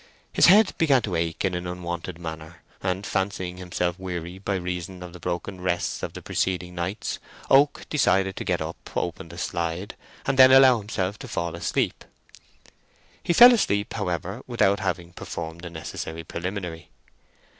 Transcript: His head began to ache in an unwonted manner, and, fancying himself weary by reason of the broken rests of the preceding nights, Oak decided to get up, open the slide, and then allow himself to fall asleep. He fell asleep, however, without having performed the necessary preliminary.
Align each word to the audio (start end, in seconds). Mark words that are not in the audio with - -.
His 0.33 0.47
head 0.47 0.73
began 0.79 1.03
to 1.03 1.13
ache 1.15 1.45
in 1.45 1.53
an 1.53 1.67
unwonted 1.67 2.17
manner, 2.17 2.63
and, 2.81 3.05
fancying 3.05 3.57
himself 3.57 3.99
weary 3.99 4.39
by 4.39 4.55
reason 4.55 5.03
of 5.03 5.13
the 5.13 5.19
broken 5.19 5.61
rests 5.61 6.01
of 6.01 6.13
the 6.13 6.23
preceding 6.23 6.73
nights, 6.73 7.19
Oak 7.51 7.85
decided 7.87 8.35
to 8.37 8.43
get 8.43 8.61
up, 8.63 8.97
open 8.97 9.29
the 9.29 9.37
slide, 9.37 9.95
and 10.25 10.39
then 10.39 10.51
allow 10.51 10.79
himself 10.79 11.19
to 11.19 11.27
fall 11.27 11.53
asleep. 11.55 12.03
He 13.21 13.31
fell 13.31 13.53
asleep, 13.53 13.93
however, 13.93 14.41
without 14.47 14.79
having 14.79 15.13
performed 15.13 15.61
the 15.61 15.69
necessary 15.69 16.23
preliminary. 16.23 16.89